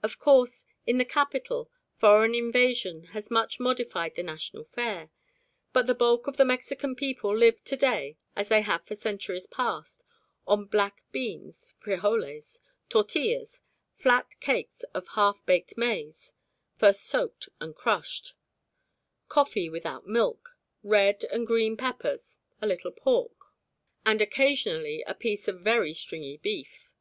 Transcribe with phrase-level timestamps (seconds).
[0.00, 5.10] Of course, in the capital, foreign invasion has much modified the national fare,
[5.72, 9.48] but the bulk of the Mexican people live to day, as they have for centuries
[9.48, 10.04] past,
[10.46, 13.60] on black beans (frijoles), tortillas
[13.96, 16.32] (flat cakes of half baked maize,
[16.76, 18.34] first soaked and crushed),
[19.28, 23.36] coffee without milk, red and green peppers, a little pork,
[24.06, 26.92] and occasionally a piece of very stringy beef.